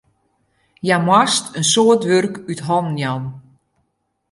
[0.83, 3.25] Hja moast in soad wurk út hannen jaan.